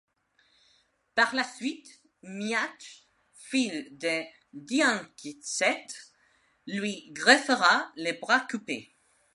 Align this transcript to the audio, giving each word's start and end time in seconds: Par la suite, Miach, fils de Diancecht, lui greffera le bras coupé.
Par 1.13 1.35
la 1.35 1.43
suite, 1.43 2.01
Miach, 2.23 3.05
fils 3.35 3.85
de 3.91 4.23
Diancecht, 4.51 6.13
lui 6.65 7.09
greffera 7.13 7.91
le 7.95 8.19
bras 8.19 8.39
coupé. 8.49 8.95